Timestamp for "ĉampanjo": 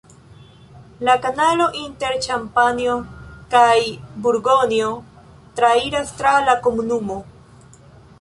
2.25-2.95